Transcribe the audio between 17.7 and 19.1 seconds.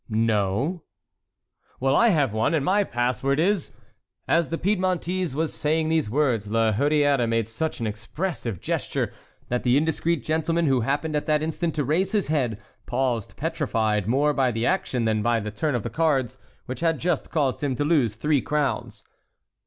to lose three crowns.